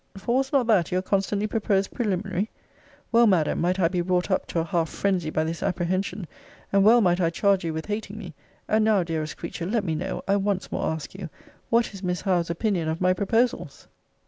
For 0.17 0.37
was 0.37 0.51
not 0.51 0.65
that 0.65 0.91
your 0.91 1.03
constantly 1.03 1.45
proposed 1.45 1.91
preliminary? 1.91 2.49
Well, 3.11 3.27
Madam, 3.27 3.61
might 3.61 3.79
I 3.79 3.87
be 3.87 4.01
wrought 4.01 4.31
up 4.31 4.47
to 4.47 4.59
a 4.59 4.63
half 4.63 4.89
phrensy 4.91 5.31
by 5.31 5.43
this 5.43 5.61
apprehension; 5.61 6.25
and 6.73 6.83
well 6.83 7.01
might 7.01 7.21
I 7.21 7.29
charge 7.29 7.63
you 7.63 7.71
with 7.71 7.85
hating 7.85 8.17
me. 8.17 8.33
And 8.67 8.83
now, 8.83 9.03
dearest 9.03 9.37
creature, 9.37 9.67
let 9.67 9.83
me 9.83 9.93
know, 9.93 10.23
I 10.27 10.37
once 10.37 10.71
more 10.71 10.87
ask 10.87 11.13
you, 11.13 11.29
what 11.69 11.93
is 11.93 12.01
Miss 12.01 12.21
Howe's 12.21 12.49
opinion 12.49 12.87
of 12.87 12.99
my 12.99 13.13
proposals? 13.13 13.87